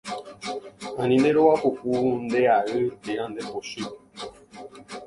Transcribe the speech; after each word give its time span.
Ani 1.01 1.15
nderovapuku, 1.21 1.91
ndeay 2.25 2.61
térã 3.03 3.25
ndepochy. 3.31 3.81